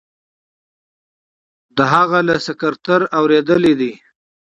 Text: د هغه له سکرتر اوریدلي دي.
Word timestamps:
د 1.77 1.79
هغه 1.93 2.19
له 2.27 2.35
سکرتر 2.45 3.01
اوریدلي 3.19 3.73
دي. 3.79 3.93